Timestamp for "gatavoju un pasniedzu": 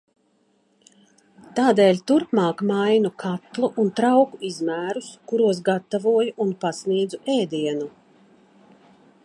5.69-7.21